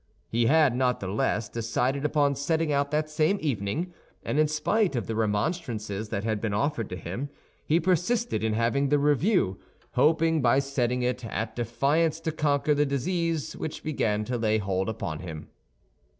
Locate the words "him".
6.95-7.29, 15.19-15.49